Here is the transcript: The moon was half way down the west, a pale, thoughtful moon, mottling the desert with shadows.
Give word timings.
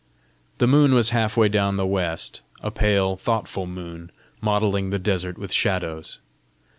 The 0.57 0.65
moon 0.65 0.95
was 0.95 1.11
half 1.11 1.37
way 1.37 1.47
down 1.47 1.77
the 1.77 1.85
west, 1.85 2.41
a 2.63 2.71
pale, 2.71 3.15
thoughtful 3.15 3.67
moon, 3.67 4.11
mottling 4.41 4.89
the 4.89 4.97
desert 4.97 5.37
with 5.37 5.53
shadows. 5.53 6.17